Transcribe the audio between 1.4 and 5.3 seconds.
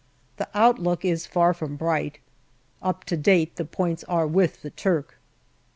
from bright. Up to date the points are with the Turk.